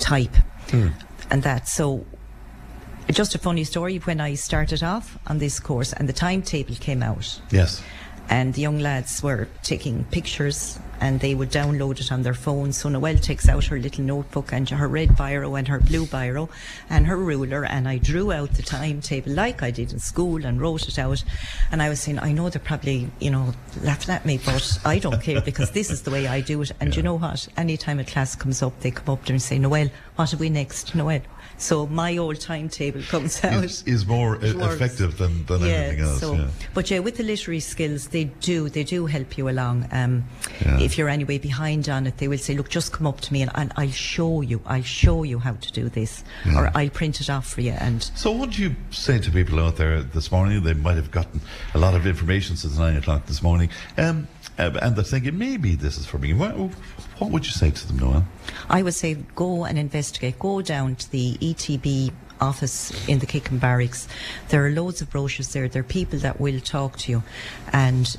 type, 0.00 0.34
and 1.30 1.42
that. 1.42 1.68
So 1.68 2.04
just 3.10 3.34
a 3.34 3.38
funny 3.38 3.64
story 3.64 3.98
when 3.98 4.20
I 4.20 4.34
started 4.34 4.82
off 4.82 5.18
on 5.26 5.38
this 5.38 5.58
course 5.60 5.92
and 5.92 6.08
the 6.08 6.12
timetable 6.12 6.76
came 6.76 7.02
out 7.02 7.40
yes, 7.50 7.82
and 8.28 8.54
the 8.54 8.60
young 8.60 8.78
lads 8.78 9.22
were 9.22 9.48
taking 9.62 10.04
pictures 10.04 10.78
and 11.00 11.20
they 11.20 11.34
would 11.34 11.50
download 11.50 12.00
it 12.00 12.12
on 12.12 12.22
their 12.22 12.34
phones. 12.34 12.76
So 12.78 12.88
Noelle 12.88 13.18
takes 13.18 13.48
out 13.48 13.64
her 13.66 13.78
little 13.78 14.04
notebook 14.04 14.52
and 14.52 14.68
her 14.68 14.88
red 14.88 15.10
biro 15.10 15.58
and 15.58 15.66
her 15.68 15.80
blue 15.80 16.06
biro 16.06 16.48
and 16.88 17.06
her 17.06 17.16
ruler 17.16 17.64
and 17.64 17.88
I 17.88 17.98
drew 17.98 18.32
out 18.32 18.52
the 18.54 18.62
timetable 18.62 19.32
like 19.32 19.62
I 19.62 19.70
did 19.70 19.92
in 19.92 19.98
school 19.98 20.44
and 20.44 20.60
wrote 20.60 20.88
it 20.88 20.98
out. 20.98 21.24
And 21.72 21.82
I 21.82 21.88
was 21.88 22.00
saying, 22.00 22.18
I 22.18 22.32
know 22.32 22.48
they're 22.48 22.60
probably, 22.60 23.08
you 23.20 23.30
know, 23.30 23.52
laughing 23.82 24.14
at 24.14 24.24
me, 24.26 24.38
but 24.44 24.78
I 24.84 24.98
don't 24.98 25.22
care 25.22 25.40
because 25.40 25.70
this 25.70 25.90
is 25.90 26.02
the 26.02 26.10
way 26.10 26.26
I 26.26 26.40
do 26.40 26.62
it. 26.62 26.72
And 26.80 26.94
you 26.94 27.02
know 27.02 27.16
what? 27.16 27.48
Anytime 27.56 27.98
a 27.98 28.04
class 28.04 28.34
comes 28.36 28.62
up, 28.62 28.78
they 28.80 28.90
come 28.90 29.12
up 29.12 29.24
to 29.24 29.32
me 29.32 29.36
and 29.36 29.42
say, 29.42 29.58
Noelle, 29.58 29.90
what 30.16 30.34
are 30.34 30.36
we 30.36 30.50
next? 30.50 30.94
Noelle, 30.94 31.22
So 31.56 31.86
my 31.86 32.16
old 32.16 32.40
timetable 32.40 33.02
comes 33.02 33.42
out. 33.44 33.64
Is, 33.64 33.82
is 33.86 34.06
more 34.06 34.36
effective 34.36 35.18
than, 35.18 35.44
than 35.46 35.60
yeah, 35.62 35.66
anything 35.66 36.04
else. 36.04 36.20
so, 36.20 36.34
yeah. 36.34 36.48
but 36.74 36.90
yeah, 36.90 36.98
with 36.98 37.16
the 37.16 37.22
literary 37.22 37.60
skills, 37.60 38.08
they 38.08 38.24
do 38.24 38.68
they 38.68 38.84
do 38.84 39.06
help 39.06 39.38
you 39.38 39.48
along. 39.48 39.88
Um, 39.92 40.24
Yeah. 40.64 40.78
If 40.90 40.98
you're 40.98 41.08
anyway 41.08 41.38
behind 41.38 41.88
on 41.88 42.08
it, 42.08 42.16
they 42.18 42.26
will 42.26 42.38
say, 42.38 42.56
"Look, 42.56 42.68
just 42.68 42.92
come 42.92 43.06
up 43.06 43.20
to 43.20 43.32
me 43.32 43.42
and, 43.42 43.50
and 43.54 43.72
I'll 43.76 43.92
show 43.92 44.40
you. 44.40 44.60
I'll 44.66 44.82
show 44.82 45.22
you 45.22 45.38
how 45.38 45.52
to 45.52 45.72
do 45.72 45.88
this, 45.88 46.24
or 46.56 46.68
I'll 46.74 46.90
print 46.90 47.20
it 47.20 47.30
off 47.30 47.46
for 47.46 47.60
you." 47.60 47.76
And 47.78 48.02
So, 48.16 48.32
what 48.32 48.50
do 48.50 48.62
you 48.64 48.74
say 48.90 49.20
to 49.20 49.30
people 49.30 49.60
out 49.60 49.76
there 49.76 50.02
this 50.02 50.32
morning? 50.32 50.64
They 50.64 50.74
might 50.74 50.96
have 50.96 51.12
gotten 51.12 51.42
a 51.74 51.78
lot 51.78 51.94
of 51.94 52.08
information 52.08 52.56
since 52.56 52.76
nine 52.76 52.96
o'clock 52.96 53.26
this 53.26 53.40
morning, 53.40 53.70
um, 53.98 54.26
uh, 54.58 54.72
and 54.82 54.96
they're 54.96 55.04
thinking 55.04 55.38
maybe 55.38 55.76
this 55.76 55.96
is 55.96 56.06
for 56.06 56.18
me. 56.18 56.32
What, 56.32 56.56
what 56.56 57.30
would 57.30 57.46
you 57.46 57.52
say 57.52 57.70
to 57.70 57.86
them, 57.86 57.98
Noel? 57.98 58.24
I 58.68 58.82
would 58.82 58.94
say 58.94 59.14
go 59.36 59.64
and 59.66 59.78
investigate. 59.78 60.40
Go 60.40 60.60
down 60.60 60.96
to 60.96 61.10
the 61.12 61.38
ETB 61.40 62.12
office 62.40 62.90
in 63.06 63.20
the 63.20 63.26
Kickham 63.26 63.58
Barracks. 63.58 64.08
There 64.48 64.66
are 64.66 64.70
loads 64.70 65.02
of 65.02 65.10
brochures 65.10 65.52
there. 65.52 65.68
There 65.68 65.80
are 65.80 65.84
people 65.84 66.18
that 66.18 66.40
will 66.40 66.58
talk 66.58 66.98
to 66.98 67.12
you. 67.12 67.22
And 67.72 68.16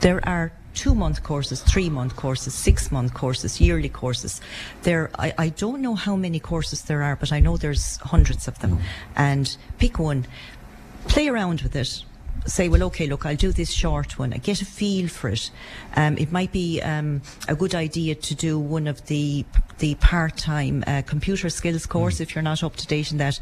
there 0.00 0.26
are 0.28 0.52
two 0.74 0.94
month 0.94 1.22
courses, 1.22 1.62
three 1.62 1.90
month 1.90 2.16
courses, 2.16 2.54
six 2.54 2.90
month 2.90 3.14
courses, 3.14 3.60
yearly 3.60 3.88
courses. 3.88 4.40
There, 4.82 5.10
I, 5.18 5.32
I 5.38 5.48
don't 5.50 5.80
know 5.80 5.94
how 5.94 6.16
many 6.16 6.40
courses 6.40 6.82
there 6.82 7.02
are, 7.02 7.16
but 7.16 7.32
I 7.32 7.40
know 7.40 7.56
there's 7.56 7.96
hundreds 7.98 8.48
of 8.48 8.58
them. 8.60 8.78
And 9.16 9.56
pick 9.78 9.98
one, 9.98 10.26
play 11.08 11.28
around 11.28 11.62
with 11.62 11.76
it. 11.76 12.04
Say, 12.46 12.68
well, 12.68 12.84
okay, 12.84 13.06
look, 13.06 13.26
I'll 13.26 13.36
do 13.36 13.52
this 13.52 13.70
short 13.70 14.18
one. 14.18 14.32
I 14.32 14.38
Get 14.38 14.62
a 14.62 14.64
feel 14.64 15.08
for 15.08 15.28
it. 15.28 15.50
Um, 15.94 16.16
it 16.16 16.32
might 16.32 16.52
be 16.52 16.80
um, 16.80 17.20
a 17.48 17.54
good 17.54 17.74
idea 17.74 18.14
to 18.14 18.34
do 18.34 18.58
one 18.58 18.86
of 18.86 19.06
the 19.06 19.44
the 19.78 19.94
part-time 19.96 20.84
uh, 20.86 21.02
computer 21.06 21.48
skills 21.48 21.86
course 21.86 22.20
if 22.20 22.34
you're 22.34 22.42
not 22.42 22.62
up 22.62 22.76
to 22.76 22.86
date 22.86 23.12
in 23.12 23.18
that. 23.18 23.40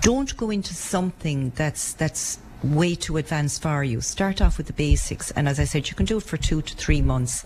Don't 0.00 0.34
go 0.36 0.50
into 0.50 0.72
something 0.74 1.52
that's 1.54 1.92
that's 1.94 2.38
way 2.62 2.94
too 2.94 3.16
advanced 3.16 3.62
for 3.62 3.84
you. 3.84 4.00
Start 4.00 4.40
off 4.40 4.58
with 4.58 4.66
the 4.66 4.72
basics, 4.72 5.30
and 5.32 5.48
as 5.48 5.58
I 5.60 5.64
said, 5.64 5.88
you 5.88 5.94
can 5.94 6.06
do 6.06 6.18
it 6.18 6.22
for 6.24 6.36
two 6.36 6.62
to 6.62 6.74
three 6.74 7.02
months. 7.02 7.44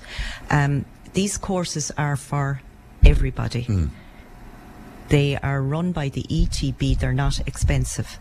Um, 0.51 0.85
these 1.15 1.37
courses 1.39 1.91
are 1.99 2.17
for 2.17 2.63
everybody. 3.05 3.67
They 5.09 5.37
are 5.37 5.61
run 5.61 5.93
by 5.93 6.09
the 6.09 6.23
ETB. 6.23 6.99
They're 6.99 7.13
not 7.13 7.41
expensive. 7.47 8.19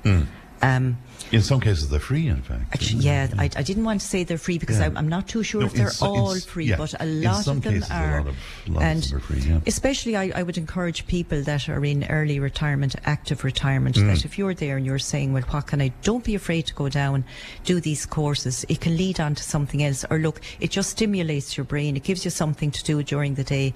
Um, 0.63 0.97
In 1.31 1.41
some 1.41 1.59
cases, 1.61 1.89
they're 1.89 1.99
free. 1.99 2.27
In 2.27 2.41
fact, 2.41 2.63
Actually, 2.73 3.03
yeah, 3.03 3.27
I, 3.37 3.45
I 3.55 3.63
didn't 3.63 3.85
want 3.85 4.01
to 4.01 4.07
say 4.07 4.23
they're 4.23 4.37
free 4.37 4.57
because 4.57 4.79
Yeah. 4.79 4.89
I, 4.93 4.99
I'm 4.99 5.07
not 5.07 5.27
too 5.27 5.43
sure 5.43 5.61
No, 5.61 5.67
if 5.67 5.73
they're 5.73 5.89
so- 5.89 6.05
all 6.05 6.35
free, 6.39 6.65
yeah. 6.65 6.75
but 6.77 6.93
a 6.99 7.05
lot 7.05 7.47
of 7.47 7.61
them 7.61 7.73
cases, 7.73 7.89
a 7.89 7.93
are. 7.95 8.17
lot 8.19 8.27
of- 8.27 8.35
a 8.67 8.71
lot 8.71 8.77
of 8.77 8.83
and 8.83 9.03
them 9.03 9.17
are 9.17 9.19
free, 9.21 9.39
yeah. 9.39 9.59
especially, 9.65 10.15
I, 10.17 10.31
I 10.35 10.43
would 10.43 10.57
encourage 10.57 11.07
people 11.07 11.41
that 11.43 11.69
are 11.69 11.83
in 11.85 12.03
early 12.09 12.39
retirement, 12.39 12.95
active 13.05 13.43
retirement, 13.43 13.95
Mm. 13.95 14.07
that 14.13 14.25
if 14.25 14.37
you're 14.37 14.53
there 14.53 14.77
and 14.77 14.85
you're 14.85 14.99
saying, 14.99 15.31
"Well, 15.33 15.43
what 15.43 15.67
can 15.67 15.81
I?" 15.81 15.91
Don't 16.03 16.23
be 16.23 16.35
afraid 16.35 16.65
to 16.67 16.73
go 16.75 16.89
down, 16.89 17.23
do 17.63 17.79
these 17.79 18.05
courses. 18.05 18.65
It 18.69 18.81
can 18.81 18.97
lead 18.97 19.19
on 19.19 19.33
to 19.35 19.43
something 19.43 19.81
else, 19.83 20.05
or 20.11 20.17
look, 20.19 20.41
it 20.59 20.69
just 20.71 20.89
stimulates 20.91 21.55
your 21.57 21.63
brain. 21.65 21.95
It 21.95 22.03
gives 22.03 22.23
you 22.25 22.31
something 22.31 22.71
to 22.71 22.83
do 22.83 23.01
during 23.03 23.35
the 23.35 23.43
day 23.43 23.73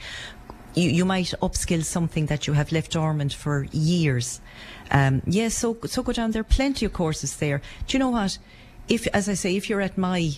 you, 0.76 0.90
you 0.90 1.06
might 1.06 1.34
upskill 1.42 1.84
something 1.84 2.28
that 2.28 2.48
you 2.48 2.54
have 2.54 2.72
left 2.72 2.92
dormant 2.92 3.34
for 3.34 3.66
years. 3.72 4.42
Um, 4.92 5.22
yes, 5.26 5.56
so 5.58 5.78
so 5.86 6.04
go 6.04 6.12
down. 6.12 6.32
There 6.32 6.42
are 6.42 6.44
plenty 6.44 6.86
of 6.86 6.94
courses 6.94 7.38
there. 7.38 7.62
Do 7.88 7.98
you 7.98 8.00
know 8.00 8.10
what? 8.10 8.38
If, 8.88 9.08
as 9.08 9.28
I 9.28 9.34
say, 9.34 9.56
if 9.56 9.70
you're 9.70 9.82
at 9.82 9.98
my 9.98 10.34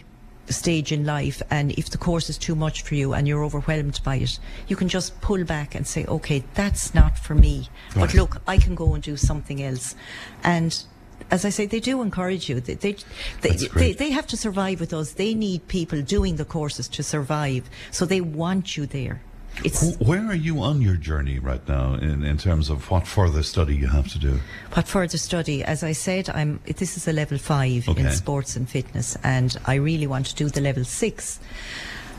stage 0.50 0.92
in 0.92 1.06
life 1.06 1.42
and 1.50 1.72
if 1.74 1.90
the 1.90 1.98
course 1.98 2.30
is 2.30 2.38
too 2.38 2.56
much 2.56 2.82
for 2.82 2.96
you 2.96 3.14
and 3.14 3.28
you're 3.28 3.44
overwhelmed 3.44 4.00
by 4.04 4.16
it, 4.16 4.40
you 4.68 4.76
can 4.76 4.88
just 4.88 5.20
pull 5.20 5.44
back 5.44 5.76
and 5.76 5.86
say, 5.86 6.06
okay, 6.06 6.44
that's 6.54 6.94
not 6.94 7.18
for 7.18 7.36
me. 7.36 7.68
But 7.94 8.14
look, 8.14 8.42
I 8.48 8.58
can 8.58 8.76
go 8.76 8.94
and 8.94 9.04
do 9.04 9.18
something 9.18 9.62
else. 9.62 9.96
And 10.44 10.82
as 11.30 11.44
I 11.44 11.50
say, 11.50 11.66
they 11.66 11.82
do 11.82 12.02
encourage 12.02 12.48
you. 12.48 12.62
They, 12.62 12.76
they, 12.76 12.96
they, 13.42 13.56
they, 13.56 13.94
they 13.94 14.12
have 14.12 14.28
to 14.28 14.38
survive 14.38 14.80
with 14.80 14.94
us. 14.94 15.14
They 15.14 15.34
need 15.34 15.68
people 15.68 16.02
doing 16.02 16.38
the 16.38 16.46
courses 16.46 16.88
to 16.90 17.04
survive. 17.04 17.70
So 17.92 18.06
they 18.06 18.22
want 18.22 18.78
you 18.78 18.86
there. 18.86 19.22
It's 19.64 19.96
Where 19.98 20.26
are 20.28 20.36
you 20.36 20.62
on 20.62 20.82
your 20.82 20.96
journey 20.96 21.40
right 21.40 21.66
now 21.68 21.96
in, 21.96 22.24
in 22.24 22.38
terms 22.38 22.70
of 22.70 22.90
what 22.92 23.08
further 23.08 23.44
study 23.44 23.76
you 23.76 23.88
have 23.88 24.08
to 24.10 24.20
do? 24.20 24.40
What 24.74 24.88
further 24.88 25.18
study? 25.18 25.64
As 25.64 25.84
I 25.84 25.94
said, 25.94 26.30
I'm. 26.30 26.60
This 26.66 26.98
is 26.98 27.08
a 27.08 27.14
level 27.14 27.38
five 27.38 27.90
Okay. 27.90 28.02
in 28.02 28.12
sports 28.12 28.56
and 28.56 28.70
fitness, 28.70 29.18
and 29.24 29.58
I 29.66 29.76
really 29.76 30.08
want 30.08 30.28
to 30.28 30.36
do 30.36 30.50
the 30.50 30.62
level 30.62 30.84
six. 30.84 31.40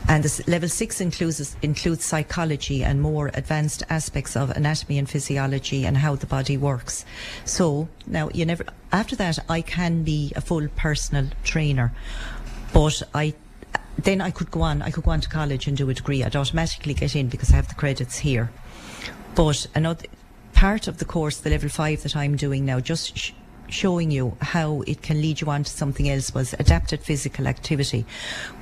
And 0.07 0.23
this 0.23 0.45
level 0.47 0.69
six 0.69 1.01
includes 1.01 1.55
includes 1.61 2.05
psychology 2.05 2.83
and 2.83 3.01
more 3.01 3.31
advanced 3.33 3.83
aspects 3.89 4.35
of 4.35 4.49
anatomy 4.51 4.97
and 4.97 5.09
physiology 5.09 5.85
and 5.85 5.97
how 5.97 6.15
the 6.15 6.25
body 6.25 6.57
works. 6.57 7.05
So 7.45 7.87
now 8.07 8.29
you 8.33 8.45
never. 8.45 8.65
After 8.91 9.15
that, 9.17 9.39
I 9.49 9.61
can 9.61 10.03
be 10.03 10.31
a 10.35 10.41
full 10.41 10.67
personal 10.75 11.27
trainer, 11.43 11.93
but 12.73 13.01
I. 13.13 13.33
Then 14.03 14.21
I 14.21 14.31
could 14.31 14.49
go 14.49 14.61
on. 14.61 14.81
I 14.81 14.91
could 14.91 15.03
go 15.03 15.11
on 15.11 15.21
to 15.21 15.29
college 15.29 15.67
and 15.67 15.75
do 15.75 15.89
a 15.89 15.93
degree. 15.93 16.23
I'd 16.23 16.35
automatically 16.35 16.93
get 16.93 17.15
in 17.15 17.27
because 17.27 17.51
I 17.51 17.57
have 17.57 17.67
the 17.67 17.75
credits 17.75 18.17
here. 18.19 18.49
But 19.35 19.67
another 19.75 20.05
part 20.53 20.87
of 20.87 20.97
the 20.97 21.05
course, 21.05 21.37
the 21.37 21.49
level 21.49 21.69
five 21.69 22.03
that 22.03 22.15
I'm 22.15 22.35
doing 22.35 22.65
now, 22.65 22.79
just 22.79 23.17
sh- 23.17 23.31
showing 23.67 24.09
you 24.09 24.37
how 24.41 24.81
it 24.87 25.01
can 25.01 25.21
lead 25.21 25.41
you 25.41 25.49
on 25.49 25.63
to 25.63 25.69
something 25.69 26.09
else, 26.09 26.33
was 26.33 26.53
adapted 26.59 27.01
physical 27.01 27.45
activity, 27.45 28.05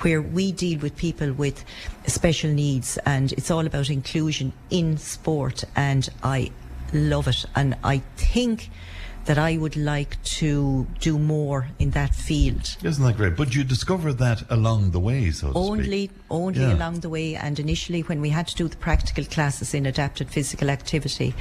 where 0.01 0.22
we 0.22 0.51
deal 0.51 0.79
with 0.79 0.98
people 0.98 1.32
with 1.34 1.63
special 2.08 2.51
needs, 2.51 2.98
and 3.06 3.32
it's 3.34 3.51
all 3.51 3.65
about 3.65 3.89
inclusion 3.89 4.53
in 4.70 4.98
sport. 4.98 5.63
And 5.75 6.10
I 6.24 6.51
love 6.94 7.27
it, 7.27 7.46
and 7.56 7.75
I 7.84 8.00
think 8.15 8.70
that 9.27 9.38
I 9.38 9.57
would 9.57 9.75
like 9.75 10.22
to 10.39 10.88
do 11.01 11.19
more 11.19 11.67
in 11.79 11.91
that 11.91 12.15
field. 12.15 12.77
Isn't 12.81 13.03
that 13.05 13.17
great? 13.17 13.36
But 13.36 13.53
you 13.53 13.63
discovered 13.65 14.13
that 14.19 14.43
along 14.50 14.91
the 14.91 15.01
way, 15.01 15.31
so 15.31 15.51
to 15.51 15.57
Only, 15.57 15.84
speak. 16.07 16.12
only 16.29 16.62
Yeah. 16.62 16.74
along 16.74 17.01
the 17.01 17.10
way, 17.10 17.36
and 17.36 17.60
initially 17.60 18.01
when 18.01 18.22
we 18.22 18.29
had 18.29 18.48
to 18.48 18.55
do 18.55 18.69
the 18.69 18.77
practical 18.77 19.25
classes 19.25 19.74
in 19.74 19.86
adapted 19.86 20.29
physical 20.29 20.69
activity, 20.69 21.36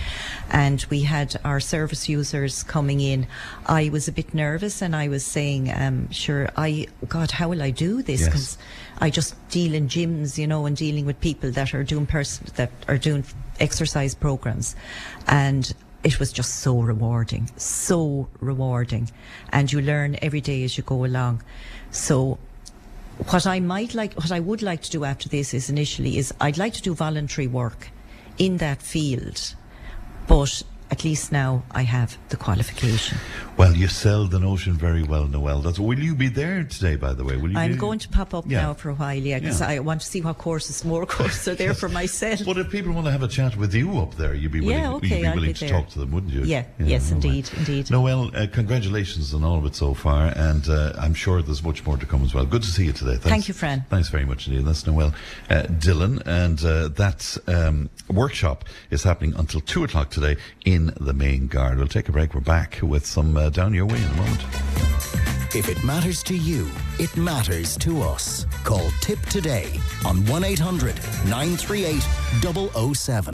and 0.50 0.85
we 0.90 1.02
had 1.02 1.40
our 1.45 1.61
service 1.61 2.09
users 2.09 2.64
coming 2.64 3.00
in, 3.00 3.28
I 3.66 3.88
was 3.88 4.09
a 4.09 4.12
bit 4.12 4.35
nervous, 4.35 4.83
and 4.83 4.95
I 4.97 5.07
was 5.07 5.25
saying, 5.25 5.73
um, 5.73 6.11
"Sure, 6.11 6.50
I 6.57 6.88
God, 7.09 7.31
how 7.31 7.50
will 7.50 7.62
I 7.62 7.71
do 7.71 8.02
this?" 8.02 8.21
Yes. 8.23 8.28
Because 8.28 8.59
I 8.99 9.11
just 9.11 9.35
deal 9.50 9.75
in 9.75 9.87
gyms, 9.88 10.38
you 10.38 10.49
know, 10.49 10.66
and 10.66 10.76
dealing 10.76 11.07
with 11.07 11.21
people 11.21 11.52
that 11.52 11.73
are 11.73 11.85
doing 11.85 12.07
person 12.07 12.47
that 12.57 12.73
are 12.88 12.99
doing 12.99 13.23
exercise 13.61 14.14
programs, 14.16 14.75
and 15.28 15.73
it 16.07 16.21
was 16.21 16.31
just 16.31 16.61
so 16.61 16.79
rewarding, 16.79 17.51
so 17.57 18.29
rewarding, 18.39 19.11
and 19.51 19.73
you 19.73 19.81
learn 19.81 20.17
every 20.23 20.41
day 20.41 20.63
as 20.63 20.77
you 20.79 20.85
go 20.85 21.05
along. 21.05 21.43
So 21.91 22.39
what 23.27 23.45
I 23.45 23.59
might 23.59 23.93
like, 23.93 24.15
what 24.15 24.31
I 24.31 24.39
would 24.39 24.63
like 24.63 24.83
to 24.83 24.91
do 24.93 25.05
after 25.05 25.29
this 25.29 25.53
is 25.53 25.69
initially 25.69 26.17
is 26.17 26.33
I'd 26.41 26.59
like 26.59 26.75
to 26.75 26.81
do 26.81 26.95
voluntary 26.95 27.49
work 27.49 27.91
in 28.39 28.59
that 28.59 28.83
field, 28.83 29.57
but 30.29 30.63
at 30.90 31.05
least 31.05 31.33
now 31.33 31.62
I 31.73 31.83
have 31.83 32.16
the 32.28 32.37
qualification. 32.37 33.19
Well, 33.57 33.75
you 33.75 33.88
sell 33.88 34.26
the 34.26 34.38
notion 34.38 34.75
very 34.75 35.02
well, 35.02 35.26
Noel. 35.26 35.61
That's, 35.61 35.78
will 35.78 35.99
you 35.99 36.14
be 36.14 36.28
there 36.28 36.62
today, 36.64 36.97
by 36.97 37.12
the 37.14 37.25
way? 37.25 37.37
Will 37.37 37.50
you 37.50 37.59
I'm 37.59 37.76
going 37.76 37.99
to 38.00 38.09
pop 38.09 38.35
up 38.35 38.45
Yeah. 38.47 38.62
now 38.62 38.75
for 38.75 38.90
a 38.90 38.95
while, 38.95 39.16
yeah, 39.16 39.38
because 39.38 39.61
Yeah. 39.61 39.69
I 39.69 39.78
want 39.81 40.02
to 40.02 40.07
see 40.07 40.21
what 40.21 40.38
courses, 40.38 40.85
more 40.85 41.07
courses 41.16 41.49
are 41.49 41.55
there 41.55 41.73
for 41.75 41.88
myself. 41.88 42.40
But 42.45 42.59
if 42.59 42.71
people 42.71 42.93
want 42.93 43.07
to 43.07 43.12
have 43.12 43.23
a 43.23 43.28
chat 43.28 43.57
with 43.57 43.75
you 43.75 43.99
up 43.99 44.14
there, 44.16 44.35
you'd 44.35 44.52
be 44.52 44.61
willing, 44.61 44.78
Yeah, 44.78 44.93
okay, 44.95 45.07
you'd 45.09 45.23
be 45.23 45.28
willing 45.28 45.45
be 45.47 45.52
to 45.55 45.61
there. 45.61 45.69
talk 45.71 45.88
to 45.90 45.99
them, 45.99 46.11
wouldn't 46.12 46.33
you? 46.33 46.43
Yeah, 46.45 46.64
yes, 46.78 47.11
no 47.11 47.16
way. 47.19 47.25
indeed, 47.28 47.50
indeed. 47.57 47.90
Noel, 47.90 48.31
uh, 48.37 48.47
congratulations 48.52 49.33
on 49.35 49.43
all 49.43 49.59
of 49.59 49.64
it 49.64 49.75
so 49.75 49.95
far, 49.95 50.26
and 50.37 50.69
uh, 50.69 50.93
I'm 50.99 51.14
sure 51.14 51.40
there's 51.43 51.62
much 51.62 51.85
more 51.87 51.97
to 51.97 52.07
come 52.07 52.23
as 52.23 52.35
well. 52.35 52.45
Good 52.45 52.62
to 52.62 52.69
see 52.71 52.85
you 52.85 52.93
today. 52.93 53.12
Thanks. 53.12 53.28
Thank 53.28 53.49
you, 53.49 53.55
Fran. 53.55 53.85
Thanks 53.90 54.09
very 54.11 54.25
much 54.26 54.47
indeed. 54.47 54.64
That's 54.66 54.87
Noel 54.87 55.14
uh, 55.50 55.62
Dillon, 55.62 56.21
and 56.26 56.62
uh, 56.64 56.88
that 56.88 57.37
um, 57.49 57.88
workshop 58.11 58.64
is 58.90 59.02
happening 59.02 59.35
until 59.37 59.61
2 59.62 59.85
o'clock 59.85 60.11
today 60.11 60.37
in 60.76 60.92
the 61.00 61.14
main 61.14 61.47
guard. 61.47 61.78
We'll 61.78 61.88
take 61.88 62.09
a 62.09 62.12
break. 62.12 62.35
We're 62.35 62.40
back 62.42 62.78
with 62.83 63.06
some 63.06 63.37
uh, 63.37 63.49
Down 63.49 63.73
Your 63.73 63.87
Way 63.87 63.97
in 63.97 64.04
a 64.04 64.16
moment. 64.16 64.42
If 65.54 65.68
it 65.71 65.83
matters 65.83 66.23
to 66.25 66.37
you, 66.37 66.71
it 66.99 67.16
matters 67.16 67.78
to 67.78 68.02
us. 68.02 68.47
Call 68.62 68.90
Tipp 69.00 69.21
today 69.23 69.80
on 70.04 70.25
1 70.26 70.45
800 70.45 70.95
938 71.25 72.02
007. 72.95 73.25